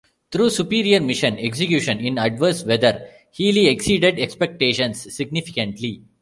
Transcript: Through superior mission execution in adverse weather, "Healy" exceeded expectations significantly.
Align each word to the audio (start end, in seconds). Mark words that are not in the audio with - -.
Through 0.31 0.49
superior 0.49 0.99
mission 0.99 1.37
execution 1.37 1.99
in 1.99 2.17
adverse 2.17 2.63
weather, 2.65 3.07
"Healy" 3.29 3.67
exceeded 3.67 4.17
expectations 4.19 5.13
significantly. 5.15 6.01